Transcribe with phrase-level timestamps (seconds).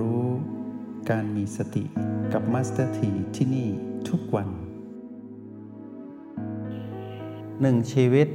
[0.00, 0.24] รู้
[1.10, 1.84] การมีสติ
[2.32, 3.68] กับ Master T ที่นี่
[4.08, 4.48] ทุกวัน
[7.60, 8.28] หนึ่งชีวิต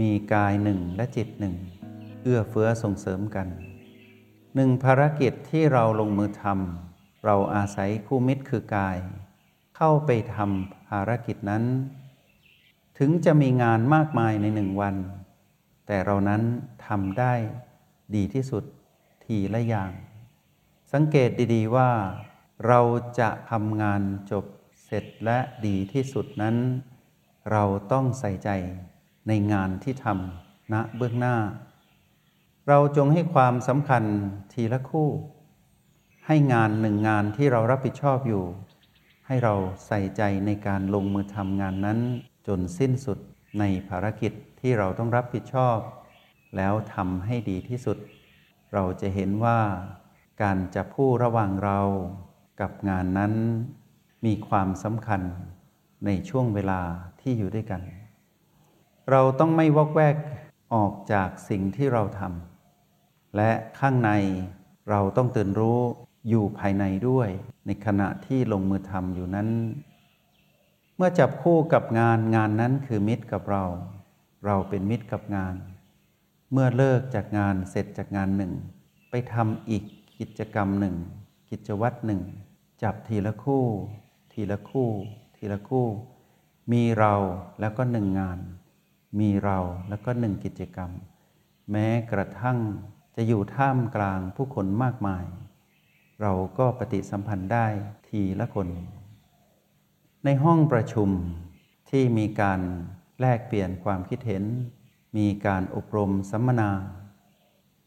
[0.00, 1.54] มีกายหนึ่งและจิตหนึ่ง
[2.22, 3.48] เอื้อเฟื้อส่งเสริมกัน
[4.54, 8.96] หนึ่งภารกิจที่เราลงมือทำเราอาศัยคู่มิตรคือกาย
[9.76, 11.64] เข้าไปทำภารกิจนั้น
[12.98, 14.94] ถึงจะมีงานมากมายในหนึ่งวัน
[15.86, 16.42] แต่เรานั้น
[16.86, 17.34] ทำได้
[18.14, 18.64] ดีที่สุด
[19.24, 19.92] ทีละอย่าง
[20.98, 21.90] สังเกตดีๆว่า
[22.66, 22.80] เรา
[23.20, 24.44] จะทำงานจบ
[24.84, 26.56] เสร็จและดีที่สุดนั้น
[27.52, 28.50] เราต้องใส่ใจ
[29.28, 31.36] ในงานที่ทำณเบื้องหน้า
[32.68, 34.04] เราจงให้ความสำคัญ
[34.52, 35.10] ทีละคู่
[36.26, 38.44] ให้งานหนึ่งงานที่เรารับผิดชอบอยู่
[39.26, 39.54] ให้เรา
[39.86, 41.98] ใส่ใจในการลงมือทำงานนั้น
[42.46, 43.18] จนสิ้นสุด
[43.58, 45.78] ในภารกิจที่เราต้องรับผิดชอบ
[46.56, 47.98] แล้วทำให้ดีที่สุด
[48.74, 49.60] เราจะเห็นว่า
[50.42, 51.80] การจับคู่ระหว่างเรา
[52.60, 53.32] กับงานนั้น
[54.24, 55.22] มีความสำคัญ
[56.06, 56.80] ในช่วงเวลา
[57.20, 57.82] ที่อยู่ด้วยกัน
[59.10, 60.16] เราต้องไม่วอกแวก
[60.74, 64.10] ออกจากสิ่งที่เราทำและข้างใน
[64.90, 65.80] เราต้องตื่นรู้
[66.28, 67.28] อยู่ภายในด้วย
[67.66, 69.48] ในขณะที่ลงมือทำอยู่นั้น
[70.96, 73.64] เมื่อจับคู่กับงานงานนั้นคือมิตรกับเรา
[74.46, 75.54] เราเป็นมิตรกับงาน
[76.52, 78.52] เมื่อเลิกจากงานเสร็จจากงานหนึ่ง
[79.10, 79.84] ไปทำอีก
[80.24, 80.96] กิจกรรมหนึ่ง
[81.50, 82.22] กิจวัตรหนึ่ง
[82.82, 83.64] จับทีละคู่
[84.32, 84.90] ทีละคู่
[85.36, 85.86] ทีละคู่
[86.72, 87.14] มีเรา
[87.60, 88.38] แล้วก็หนึ่งงาน
[89.20, 89.58] มีเรา
[89.88, 90.90] แล้วก็หนึ่งกิจกรรม
[91.70, 92.58] แม้กระทั่ง
[93.16, 95.24] จะอยู่ท่ามกลางผู้คนมากมาย
[96.22, 97.66] เราก็ปฏิสัมพันธ์ได้
[98.08, 98.68] ทีละคน
[100.24, 101.10] ในห้องประชุม
[101.90, 102.60] ที่มีการ
[103.20, 104.44] แลกเปลี่ยนความคิดเห็น
[105.16, 106.70] มีการอบรมสัมมนา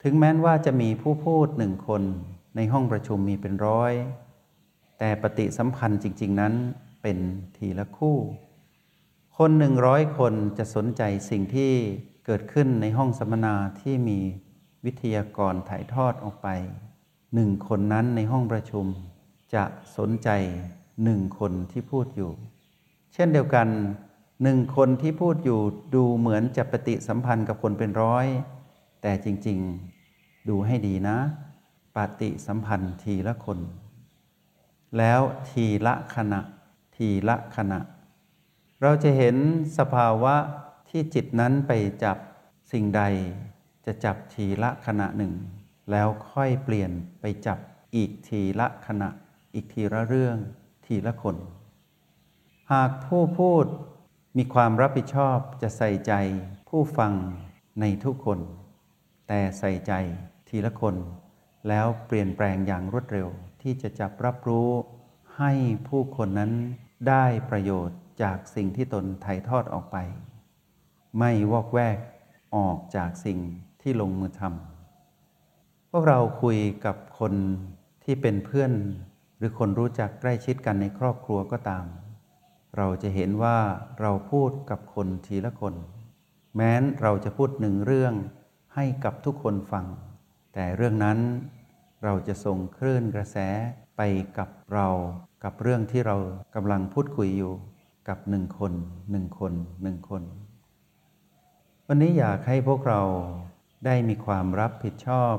[0.04, 2.02] ถึงแม้ว่าจะมีผู้พูดหนึ่งคน
[2.56, 3.94] ในห้องประชุมมีเป็นร้อย
[5.00, 6.54] แต่ปฏิสัมพันธ์จริง ๆ นั้น
[7.02, 7.18] เป็น
[7.58, 8.18] ทีละคู่
[9.38, 11.74] คนหนึ่งร้อยคนจะสนใจสิ่งที่
[12.26, 14.20] เกิดขึ้นในห้องสัมมนาที่มี
[14.86, 16.48] วิทยากรถ่ายทอดออกไป
[17.36, 18.86] หนึ่งคนนั้นในห้องประชุม
[19.54, 19.64] จะ
[19.98, 20.30] สนใจ
[21.04, 22.32] หนึ่งคนที่พูดอยู่
[23.14, 23.68] เช่นเดียวกัน
[24.44, 25.60] หนึ่งคนที่พูดอยู่
[25.96, 28.26] ดูเหมือนจะปฏิสัมพันธ์กับคนเป็นร้อย
[29.08, 29.60] แต่จริง
[30.04, 31.18] ๆ ดูให้ดีนะ
[31.96, 33.60] ปฏิสัมพันธ์ทีละคน
[34.98, 36.42] แล้วทีละขณะ
[36.96, 37.80] ทีละขณะ
[38.82, 39.36] เราจะเห็น
[39.78, 40.36] สภาวะ
[40.90, 41.72] ที่จิตนั้นไป
[42.04, 42.18] จับ
[42.72, 43.04] สิ่งใด
[43.86, 45.34] จะจับทีละขณะหนึ่ง
[45.92, 46.92] แล้วค่อยเปลี่ยน
[47.22, 47.58] ไปจับ
[47.96, 49.10] อีกทีละขณะ
[49.54, 50.38] อีกทีละเรื่อง
[50.86, 51.36] ทีละคน
[52.72, 53.66] หากผู้พูด
[54.38, 56.14] มีความรับผิดชอบจะใส่ใจ
[56.70, 57.14] ผู้ฟัง
[57.80, 58.40] ในทุกคน
[59.28, 59.92] แต่ใส่ใจ
[60.48, 60.96] ทีละคน
[61.68, 63.28] แล้วเปลี่ยนแปลงอย่างรวดเร็ว
[63.62, 64.70] ที่จะจับรับรู้
[65.38, 65.52] ให้
[65.88, 66.52] ผู้คนนั้น
[67.10, 69.98] ได้ประโยชน์จากสิ่งที่ตนถ่ายทอดออกไป
[71.20, 71.98] ไม่วอกแวก
[72.56, 73.40] ออกจากสิ่ง
[73.82, 77.34] ที่ลงมือทำพวกเราคุยกับคน
[78.04, 78.72] ที่เป็นเพื่อน
[79.38, 81.86] หรือคนรู้จักใกล้ชิดกันในครอบครัวก็ตาม
[82.78, 83.58] เราจะเห็นว่า
[84.02, 85.76] เราพูดกับคนทีละคน
[86.56, 88.14] แม้นเราจะพูดหนึ่งเรื่อง
[88.80, 89.86] ให้กับทุกคนฟัง
[90.54, 91.20] แต่เรื่องนั้น
[92.04, 93.38] เราจะส่งคลื่นกระแส
[93.98, 94.02] ไป
[94.38, 94.88] กับเรา
[95.44, 96.18] กับเรื่องที่เรา
[96.56, 97.54] กำลังพูดคุยอยู่
[98.08, 98.74] กับหนึ่งคน
[99.12, 100.24] หนึ่งคนหนึ่งคน
[101.88, 103.02] วันนี้อยากให้พวกเรา
[103.86, 105.36] ได้มีความรับผิดชอบ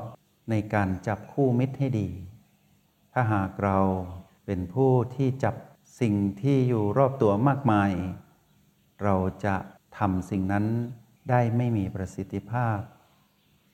[0.49, 2.09] ในการจับคู่มิตรให้ดี
[3.13, 3.79] ถ้าหากเรา
[4.45, 5.55] เป็นผู้ที่จับ
[6.01, 7.91] สิ่งที่อยู่รอบตัวมากมาย
[9.03, 9.55] เราจะ
[9.97, 10.65] ทำสิ่งนั้น
[11.29, 12.79] ได้ไม่มีประสิทธิภาพ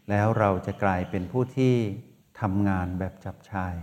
[0.10, 1.76] แล้วเราจะกลายเป็นผู้ที่
[2.42, 3.76] ทำงานแบบจับชาย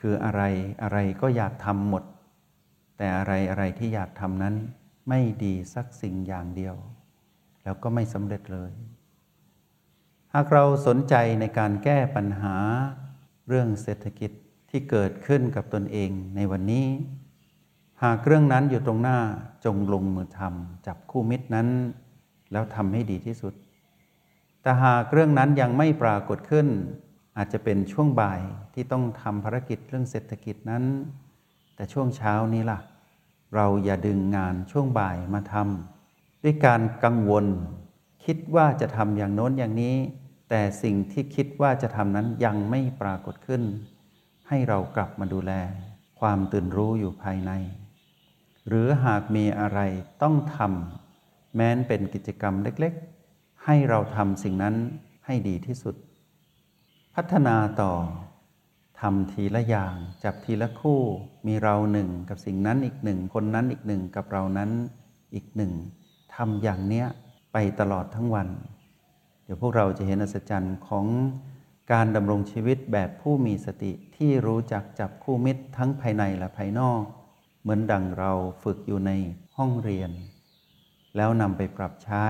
[0.00, 0.42] คืออะไร
[0.82, 2.04] อะไรก็อยากทำหมด
[2.96, 4.54] แต่อะไรอะไรที่อยากทำนั้น
[5.08, 6.74] ไม่ดีสักสิ่งอย่างเดียว
[7.64, 8.72] แล้วก็ไม่สำเร็จเลย
[10.34, 12.56] หากเราสนใจในการแก้ปัญหา
[13.48, 14.30] เรื่องเศรษฐกิจ
[14.70, 16.86] ที่เกิดขึ้นกับตนเองในวันนี้
[18.02, 19.18] หากเรื่องนั้นอยู่ตรงหน้า
[19.64, 21.68] จงลงมือทำจับคู่มิตรนั้น
[22.52, 23.54] แล้วทำให้ดีที่สุด
[24.68, 26.66] แต่หากเรื่องนั้นยังไม่ปรากฏขึ้น
[27.36, 28.40] อาจจะเป็นช่วงบ่าย
[28.74, 30.84] ที่ต้องทำภารกิจเรื่องเศรษฐกิจนั้น
[31.76, 32.80] แต่ช่วงเช้านี้ล่ะ
[33.54, 37.46] เราอย่าดึงงานช่วงบ่ายมาทำด้วยการกังวล
[38.24, 39.96] คิดว่าจะทำอย่างโน้นอย่างนี้
[40.48, 43.62] แต่สิ่งที่คิดว่าจะทำนั้นยังไม่ปรากฏขึ้น
[44.48, 45.52] ให้เรากลับมาดูแล
[46.20, 47.52] ความตื่นรู้อยู่ภายใน
[48.68, 49.80] หรือหากมีอะไร
[50.22, 52.94] ต้องทำแม้นเป็นกิจกรรมเล็ก
[53.64, 54.74] ให้เราทำสิ่งนั้น
[55.26, 55.94] ให้ดีที่สุด
[57.14, 57.92] พัฒนาต่อ
[59.00, 59.94] ทำทีละอย่าง
[60.24, 61.00] จับทีละคู่
[61.46, 64.70] มีเราหนึ่งกับสิ่งนั้นอีกหนึ่ง คนนั้นอีกหนึ่งกับเรานั้น
[65.34, 65.72] อีกหนึ่ง
[66.34, 67.06] ทำอย่างเนี้ย
[67.52, 68.48] ไปตลอดทั้งวัน
[69.44, 71.06] เดี๋ยวพวกเราจะเห็นอัศจรรย์ของ
[71.92, 77.02] การดำรงชีวิตแบบผู้มีสติที่รู้จักจับคู่มิตรทั้งภายในและภายนอก
[77.62, 78.32] เหมือนดังเรา
[78.62, 79.12] ฝึกอยู่ใน
[79.56, 80.10] ห้องเรียน
[81.16, 82.26] แล้วนำไปปรับใช้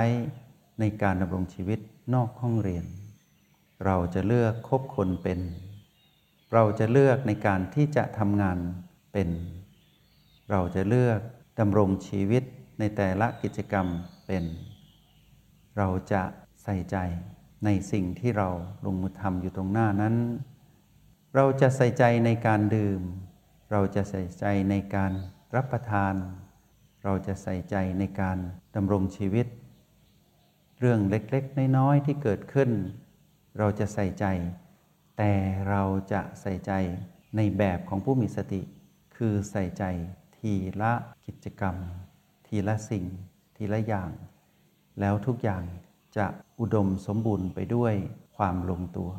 [0.81, 1.79] ในการดำรงชีวิต
[2.15, 2.85] นอกห้องเรียน
[3.87, 5.41] เราจะเลือกคบคนเป็น
[6.55, 8.59] เราจะเลือกในการที่จะทำงาน
[9.13, 9.29] เป็น
[10.51, 11.21] เราจะเลือก
[11.61, 12.43] ดำรงชีวิต
[12.79, 13.87] ในแต่ละกิจกรรม
[14.27, 14.45] เป็น
[15.79, 16.23] เราจะ
[16.63, 16.97] ใส่ใจ
[17.65, 18.49] ในสิ่งที่เรา
[18.85, 20.17] ลงมือทำอยู่ตรงหน้านั้น
[21.35, 23.01] เราจะใส่ใจในการดื่ม
[23.73, 25.13] เราจะใส่ใจในการ
[25.57, 26.15] รับประทาน
[27.05, 28.39] เราจะใส่ใจในการ
[28.77, 29.47] ดำรงชีวิต
[30.79, 32.71] เรื่องเล็กๆ น้อยๆ ที่เกิดขึ้น
[33.59, 34.27] เราจะใส่ใจ
[35.17, 35.33] แต่
[35.69, 35.83] เรา
[36.13, 36.73] จะใส่ใจ
[37.37, 38.63] ในแบบของผู้มีสติ
[39.17, 39.85] คือใส่ใจ
[40.39, 40.93] ทีละ
[41.27, 41.77] กิจกรรม
[42.47, 43.05] ทีละสิ่ง
[43.57, 44.11] ทีละอย่าง
[45.01, 45.63] แล้วทุกอย่าง
[46.17, 46.27] จะ
[46.61, 47.95] อุดมสมบูรณ์ไปด้วย
[48.37, 49.11] ความลงตัว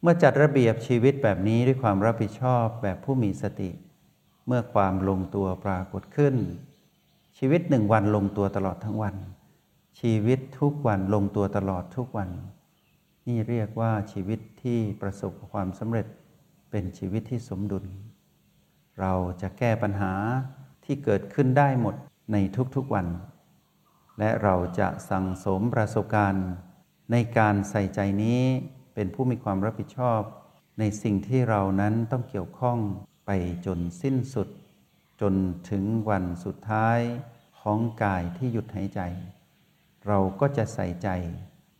[0.00, 3.70] เมื่อจัดระเบียบชีวิตแบบนี้ด้วยความรับผิดชอบแบบผู้มีสติ
[4.46, 6.34] เมื่อความลงตัวปรากฏขึ้น
[7.38, 9.16] ชีวิตหนึ่งวันลงตัวตลอดทั้งวัน
[10.00, 12.30] ชีวิตทุกวันลงตัวตลอดทุกวัน
[13.26, 16.06] นี่เรียกว่าชีวิตที่ประสบความสำเร็จ
[16.70, 17.84] เป็นชีวิตที่สมดุล
[19.00, 19.12] เรา
[19.42, 20.12] จะแก้ปัญหา
[20.84, 21.94] ที่เกิดขึ้นได้หมด
[22.32, 22.36] ใน
[22.76, 23.06] ทุกๆวัน
[24.18, 26.48] และเราจะสั่งสมประสบการณ์
[27.12, 28.42] ในการใส่ใจนี้
[28.94, 30.20] เป็นผู้มีความรับผิดชอบ
[30.78, 32.78] ในสิ่งที่เรานั้นต้องเกี่ยวข้อง
[33.26, 33.30] ไป
[33.66, 34.48] จนสิ้นสุด
[35.20, 35.34] จน
[35.70, 36.98] ถึงวันสุดท้าย
[37.60, 39.02] ของกายที่หยุดหายใจ
[40.08, 41.08] เราก็จะใส่ใจ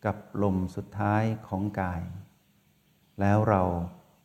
[0.04, 2.02] กับลมสุดท้ายของกาย
[3.20, 3.62] แล้วเรา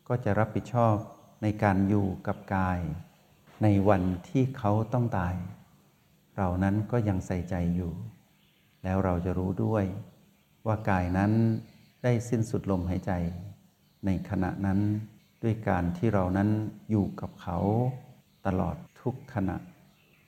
[0.08, 0.96] ก็จะรับผิดชอบ
[1.42, 2.80] ในการอยู่กับกาย
[3.64, 5.36] ในวันที่เขาต้องตาย
[6.38, 7.92] เรานั้นก็ยังใส่ใจอยู่
[8.84, 9.86] แล้วเราจะรู้ด้วย
[10.66, 11.32] ว่ากายนั้น
[12.04, 13.12] ได้สิ้นสุดลมหายใจ
[14.06, 14.80] ในขณะนั้น
[15.44, 16.50] ด้วยการที่เรานั้น
[16.90, 17.58] อยู่กับเขา
[18.46, 19.58] ตลอดทุกขณะ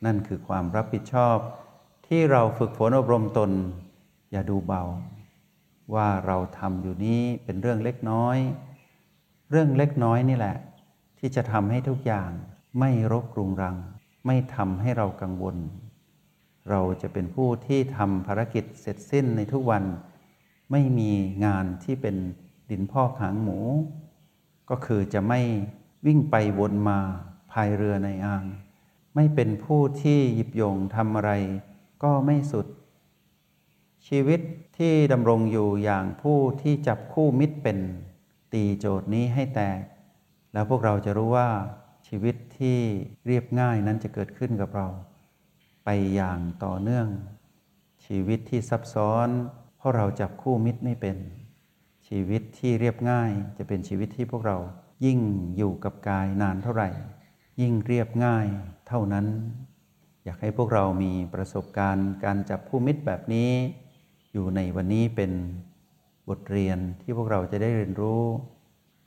[0.06, 1.38] นั่นคือความรับผิดชอบ
[2.16, 3.52] ที่เราฝึกฝนอบรมตน
[4.32, 4.84] อย่าดูเบา
[5.94, 8.38] ว่าเราทำอยู่นี้เป็นเรื่องเล็กน้อย
[9.52, 10.58] เรื่องเล็กน้อยนี่แหละ
[11.20, 12.30] ที่จะทำให้ทุกอย่าง
[12.80, 13.78] ไม่รบกรุงรัง
[14.26, 15.58] ไม่ทำให้เรากังวล
[16.70, 19.84] เราจะเป็นผู้ที่ทำภารกิจเสร็จสิ้นในทุกวัน
[20.72, 21.12] ไม่มี
[21.46, 22.16] งานที่เป็น
[22.70, 23.60] ดินพ่อกหางหมู
[24.70, 25.40] ก็คือจะไม่
[26.06, 27.00] วิ่งไปวนมา
[27.52, 28.46] พายเรือในอ่าง
[29.16, 31.34] ไม่เป็นผู้ที่หยิบโยงทำอะไร
[32.04, 32.68] ก็ไม่สุด
[34.08, 34.42] ชีวิต
[34.78, 37.80] ที่ดำรงอยู่อย่างผู้ที่จับคู่มิตรเป็น
[38.54, 39.80] ตีโจทย์นี้ให้แตก
[40.54, 41.50] แล้วพวกเราจะรู้ว่า
[42.08, 42.80] ชีวิตที่
[43.26, 44.88] เรียบง่ายนั้นจะเกิดขึ้นกับเรา
[45.84, 47.08] ไปอย่างต่อเนื่อง
[48.06, 49.28] ชีวิตที่ซับซ้อน
[49.78, 51.18] เพราะเราจับคู่มิตรไม่เป็น
[52.08, 54.58] ชีวิตที่เรียบง่ายจะเป็นชีวิตที่พวกเรา
[55.06, 55.20] ยิ่ง
[55.58, 56.90] อยู่กับกายนานเท่าไหร่
[57.62, 58.48] ยิ่งเรียบง่าย
[58.88, 59.28] เท่านั้น
[60.24, 63.50] อยากให้พวกเรามีประสบการณ์การจับคู่มิตรแบบนี้
[64.34, 65.32] อยู่ในวันนี้เป็น
[66.30, 68.24] บทเรียนที่พวกเราจะได้เรียนรู้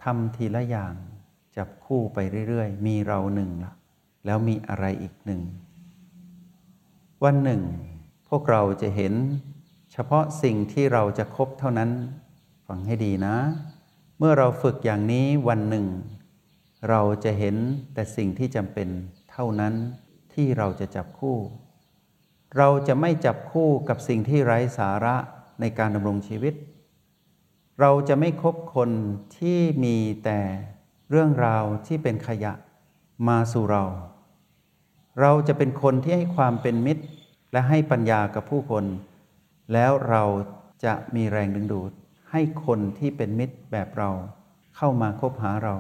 [0.02, 0.95] ทำทีละอย่าง
[1.57, 3.73] จับคู่ไปเรื่อยๆ มีเราหนึ่งละ
[4.26, 5.41] แล้วมีอะไรอีกหนึ่ง
[7.25, 7.62] วันหนึ่ง
[8.29, 9.14] พวกเราจะเห็น
[9.93, 11.91] เฉพาะสิ่งที่เราจะคบเท่านั้น
[12.67, 13.37] ฟังให้ดีนะ
[14.19, 15.87] เมื่อเราฝึกอย่างนี้วันหนึ่ง
[16.88, 17.57] เราจะเห็น
[17.95, 18.88] แต่สิ่งที่จำเป็น
[19.31, 19.75] เท่านั้น
[20.37, 21.38] ที่เราจะจับคู่
[22.57, 25.16] เราจะไม่จับคู่กับสิ่งที่ไร้สาระ
[25.61, 26.55] ในการดำรงชีวิต
[27.81, 28.90] เราจะไม่คบคน
[29.38, 30.40] ที่มีแต่
[31.11, 32.52] เรื่องราวที่เป็นขยะ
[33.28, 33.85] มาสู่เรา
[35.21, 37.05] เราจะเป็นคนที่ให้ความเป็นมิตร
[37.52, 38.85] และให้ปัญญากับผู้คน
[39.73, 40.23] แล้วเรา
[40.85, 41.93] จะมีแรงดึงดูด
[42.31, 44.11] ให้คนที่เป็นมิตรแบบเรา
[44.76, 45.76] เข้ามาคบหาเรา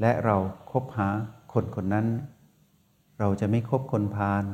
[0.00, 0.36] และเรา
[0.70, 1.08] คบหา
[1.52, 2.06] คนคนนั้น
[3.18, 4.44] เราจะไม่คบคนพาล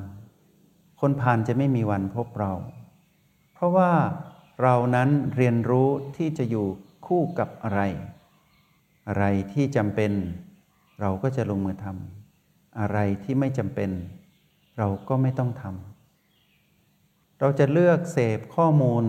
[1.01, 2.53] คนพาลจะไม่มีวันพบเรา
[3.53, 3.93] เพราะว่า
[4.63, 6.67] เรานั้นเรียนรู้ที่จะอยู่
[7.07, 7.81] คู่กับอะไร
[9.09, 10.13] อะไรที่จำเป็น
[11.01, 13.91] เราก็จะลงมือทำอะไรที่ไม่จำเป็น
[14.79, 19.05] เราก็ไม่ต้องทำเราจะเลือกเสพข้อมูล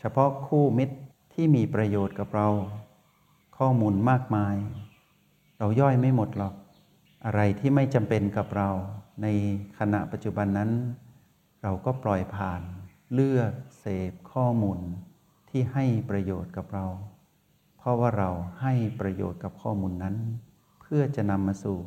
[0.00, 0.96] เฉพาะคู่มิตร
[1.34, 2.48] ที่มีประโยชน์กับเรา
[3.58, 4.56] ข้อมูลมากมาย
[5.58, 6.54] เราย่อยไม่หมดหรอก
[7.24, 8.70] อะไรที่ไม่จำเป็นกับเรา
[9.22, 9.26] ใน
[9.78, 10.70] ขณะปัจจุบันนั้น
[11.62, 12.62] เราก็ปล่อยผ่าน
[13.14, 14.78] เลือกเสพข้อมูล
[15.50, 16.86] ที่ให้ประโยชน์กับเรา
[17.78, 20.16] เพราะว่าเราให้ประโยชน์กับข้อมูลนั้น
[20.80, 21.78] เพื่อจะนำมาสู่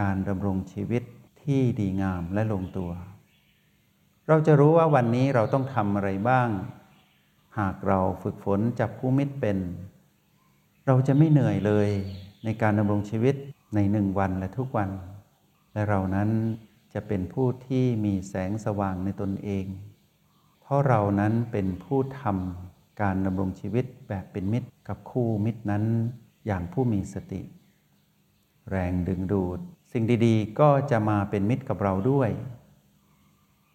[0.00, 1.02] การดำรงชีวิต
[1.42, 2.90] ที่ดีงามและลงตัว
[4.28, 6.48] เราจะรู้ว่าวันนี้เราต้องทำอะไรบ้าง
[7.58, 9.58] หากเราฝึกฝนจับคู่มิตรเป็น
[10.86, 11.88] เราจะไม่เหนื่อยเลย
[12.44, 13.34] ในการดำรงชีวิต
[13.74, 14.90] ในหนึ่งวันและทุกวัน
[15.72, 16.30] และเรานั้น
[16.94, 19.66] จะเป็นผู้ที่มีแสงสว่างในตนเอง
[20.60, 25.84] เพราะเรานั้นเป็นผู้ทำการดำรงชีวิตแบบเป็นมิตรกับคู่มิตรนั้น
[26.46, 27.42] อย่างผู้มีสติ
[28.70, 29.58] แรงดึงดูด
[29.92, 32.30] สิ่งดีๆ ก็จะมาเป็นมิตรกับเราด้วย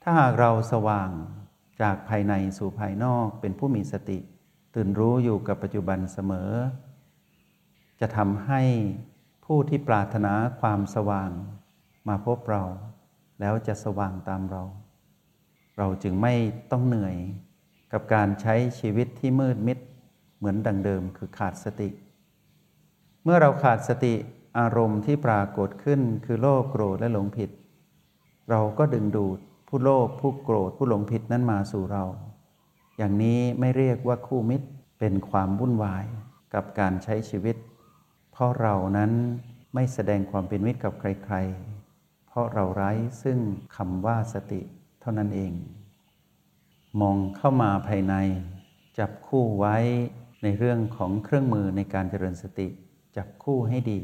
[0.01, 1.09] ถ้าหากเราสว่าง
[1.81, 4.19] จากภายในสู่ภายนอกเป็นผู้มีสติ
[4.75, 6.51] ตื่นรู้อยู่กับปัจจุบันเสมอ
[7.99, 8.61] จะทำให้
[9.51, 11.31] ผู้ที่ปรารถนาความสว่าง
[12.07, 12.63] มาพบเรา
[13.39, 14.63] แล้วจะสว่างตามเรา
[15.77, 16.33] เราจึงไม่
[16.71, 17.15] ต้องเหนื่อย
[17.93, 19.77] กับการใช้ชีวิตที่มืดมิด
[20.37, 21.89] เหมือนดังเดิมคือขาดสติ
[23.23, 24.13] เมื่อเราขาดสติ
[24.59, 27.49] อารมณ์ที่ปรากฏขึ้นคือโลภโกรธและหลงผิด
[28.49, 32.03] เราก็ดึงดูดผู้โลภผู้โกรธผู้หลงผิดนั้นมาสู่เรา
[32.97, 34.67] อย่างนี้ไม่เรียกว่าคู่มิตร
[34.99, 36.05] เป็นความวุ่นวาย
[36.53, 37.55] กับการใช้ชีวิต
[38.39, 39.11] เพราะเรานั้น
[39.73, 41.35] ไม่แสดงความเป็นมิตรกับใคร
[41.81, 42.91] ๆ เพราะเราไร้
[43.23, 43.37] ซึ่ง
[43.75, 44.61] คำว่าสติ
[45.01, 45.53] เท่านั้นเอง
[47.01, 48.15] มองเข้ามาภายใน
[48.99, 49.77] จับคู่ไว้
[50.43, 52.67] ในเรื่องของเครื่องมือในการเจริญสติ
[53.17, 53.99] จับคู่ให้ดี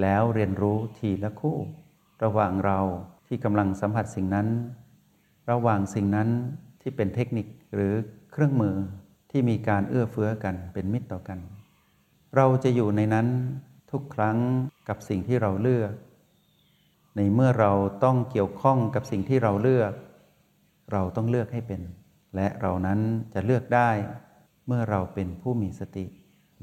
[0.00, 1.58] แล้วเรียนรู้ทีละคู่
[2.24, 2.80] ระหว่างเรา
[3.26, 4.48] ที่กำลังสัมผัสสิ่งนั้น
[5.50, 6.28] ระหว่างสิ่งนั้น
[6.80, 7.92] ที่เป็นเทคนิคหรือ
[8.32, 8.76] เครื่องมือ
[9.30, 11.40] ที่มีการเอื้อเฟื้อกันเป็นมิตรต่อกัน
[12.36, 13.28] เราจะอยู่ในนั้น
[13.90, 14.38] ทุกครั้ง
[14.88, 15.92] กับสิ่งที่เราเลือก
[17.16, 17.72] ในเมื่อเรา
[18.04, 19.92] ต้องเกี่ยวข้องกับสิ่งที่เราเลือก
[20.92, 21.82] เราต้องเลือกให้เป็น
[22.36, 23.00] และเรานั้น
[23.34, 23.90] จะเลือกได้
[24.66, 26.06] เมื่อเราเป็นผู้มีสติ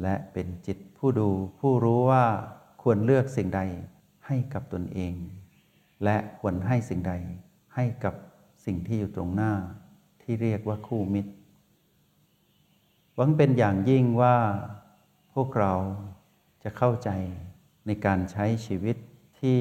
[0.02, 1.30] และเป็นจิตผู้ดู
[1.60, 2.26] ผู้รู้ว่า
[2.82, 3.62] ควรเลือกสิ่งใด
[4.28, 5.14] ให้กับตนเอง
[6.04, 7.14] และควรให้สิ่งใด
[7.76, 8.14] ให้กับ
[8.66, 9.54] สิ่งที่อยู่ตรงหน้า
[10.22, 11.32] ที่เรียกว่าคู่มิตร
[13.16, 14.36] หวังเป็นอย่างยิ่งว่า
[15.40, 15.74] พวกเรา
[16.64, 17.10] จะเข้าใจ
[17.88, 18.98] ในการใช้ชีวิต
[19.40, 19.60] ที่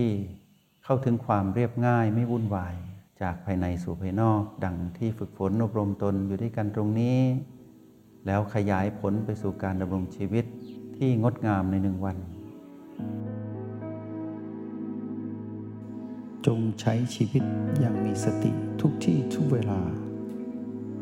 [0.84, 2.74] เข้าถึงความเรียบง่ายไม่วุ่นวาย
[3.20, 7.18] จากภายในสู่ภายนอก ดังที่ฝึกฝนอบรมตนอยู่ด้วยกันตรงนี้
[8.26, 10.44] แล้วขยายผลไปสู่การดำรงชีวิต
[10.96, 12.16] ที่งดงามในหนึ่งวัน
[16.46, 17.42] จงใช้ชีวิต
[17.80, 18.50] อย่างมีสติ
[18.80, 19.80] ทุกที่ทุกเวลา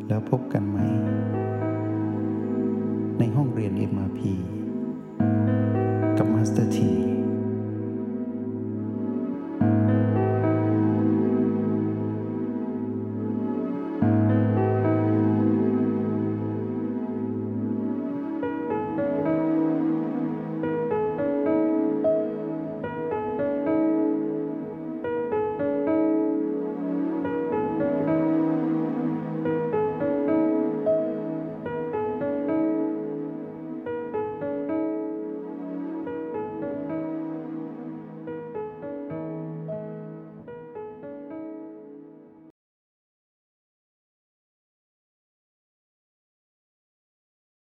[0.08, 0.78] แล้วพบกันใหม่
[3.18, 4.20] ในห้องเรียน MRP
[6.18, 7.21] กับ Master T